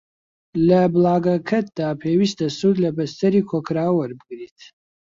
[0.67, 4.57] لە بڵاگەکەتدا پێویستە سوود لە بەستەری کۆکراوە وەربگریت